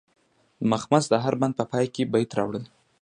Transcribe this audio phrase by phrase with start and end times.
[0.59, 2.65] د مخمس د هر بند په پای کې بیت راوړل.